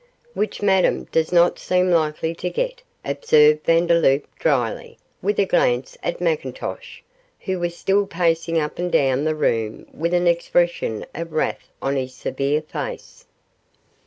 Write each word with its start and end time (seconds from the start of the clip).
'Which 0.33 0.63
Madame 0.63 1.03
does 1.11 1.31
not 1.31 1.59
seem 1.59 1.91
likely 1.91 2.33
to 2.33 2.49
get,' 2.49 2.81
observed 3.05 3.63
Vandeloup, 3.67 4.25
dryly, 4.39 4.97
with 5.21 5.37
a 5.39 5.45
glance 5.45 5.95
at 6.01 6.17
McIntosh, 6.17 7.01
who 7.41 7.59
was 7.59 7.77
still 7.77 8.07
pacing 8.07 8.57
up 8.57 8.79
and 8.79 8.91
down 8.91 9.25
the 9.25 9.35
room 9.35 9.85
with 9.93 10.15
an 10.15 10.25
expression 10.25 11.05
of 11.13 11.33
wrath 11.33 11.69
on 11.83 11.97
his 11.97 12.15
severe 12.15 12.63
face. 12.63 13.25